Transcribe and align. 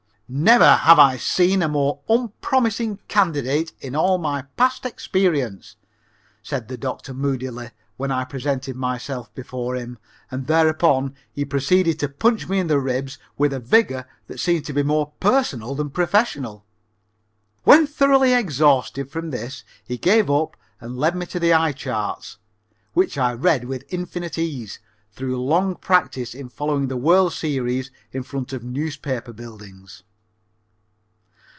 "Never 0.33 0.75
have 0.75 0.97
I 0.97 1.17
seen 1.17 1.61
a 1.61 1.67
more 1.67 1.99
unpromising 2.07 2.99
candidate 3.09 3.73
in 3.81 3.97
all 3.97 4.17
my 4.17 4.43
past 4.55 4.85
experience," 4.85 5.75
said 6.41 6.69
the 6.69 6.77
doctor 6.77 7.13
moodily 7.13 7.71
when 7.97 8.11
I 8.11 8.23
presented 8.23 8.77
myself 8.77 9.33
before 9.35 9.75
him, 9.75 9.97
and 10.31 10.47
thereupon 10.47 11.15
he 11.33 11.43
proceeded 11.43 11.99
to 11.99 12.07
punch 12.07 12.47
me 12.47 12.59
in 12.59 12.67
the 12.67 12.79
ribs 12.79 13.17
with 13.37 13.51
a 13.51 13.59
vigor 13.59 14.07
that 14.27 14.39
seemed 14.39 14.63
to 14.67 14.71
be 14.73 14.83
more 14.83 15.11
personal 15.19 15.75
than 15.75 15.89
professional. 15.89 16.65
When 17.65 17.85
thoroughly 17.85 18.31
exhausted 18.33 19.11
from 19.11 19.31
this 19.31 19.65
he 19.83 19.97
gave 19.97 20.29
up 20.31 20.55
and 20.79 20.97
led 20.97 21.13
me 21.13 21.25
to 21.25 21.41
the 21.41 21.51
eye 21.51 21.73
charts, 21.73 22.37
which 22.93 23.17
I 23.17 23.33
read 23.33 23.65
with 23.65 23.83
infinite 23.89 24.37
ease 24.37 24.79
through 25.11 25.43
long 25.43 25.75
practise 25.75 26.33
in 26.33 26.47
following 26.47 26.87
the 26.87 26.95
World 26.95 27.33
Series 27.33 27.91
in 28.13 28.23
front 28.23 28.53
of 28.53 28.63
newspaper 28.63 29.33
buildings. 29.33 30.03